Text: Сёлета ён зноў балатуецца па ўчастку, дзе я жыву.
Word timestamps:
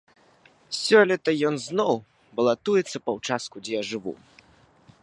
Сёлета 0.77 1.31
ён 1.49 1.55
зноў 1.65 1.93
балатуецца 2.41 2.97
па 3.07 3.11
ўчастку, 3.19 3.55
дзе 3.69 3.73
я 3.81 3.85
жыву. 3.93 4.13